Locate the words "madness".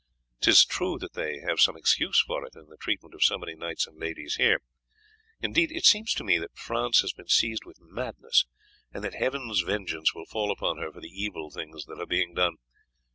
7.79-8.47